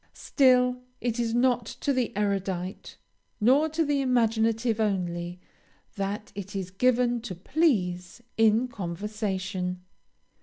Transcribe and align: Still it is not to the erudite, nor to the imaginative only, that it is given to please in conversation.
Still 0.17 0.77
it 0.99 1.19
is 1.19 1.35
not 1.35 1.63
to 1.67 1.93
the 1.93 2.11
erudite, 2.17 2.97
nor 3.39 3.69
to 3.69 3.85
the 3.85 4.01
imaginative 4.01 4.79
only, 4.79 5.39
that 5.95 6.31
it 6.33 6.55
is 6.55 6.71
given 6.71 7.21
to 7.21 7.35
please 7.35 8.19
in 8.35 8.67
conversation. 8.67 9.83